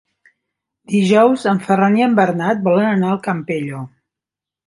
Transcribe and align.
Dijous 0.93 1.43
en 1.51 1.59
Ferran 1.67 1.99
i 2.01 2.05
en 2.07 2.17
Bernat 2.21 2.65
volen 2.69 2.89
anar 2.93 3.11
al 3.17 3.23
Campello. 3.27 3.83